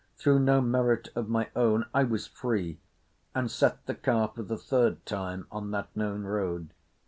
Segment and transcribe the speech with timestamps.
[0.17, 2.79] Through no merit of my own I was free,
[3.35, 6.71] and set the car for the third time on that known road.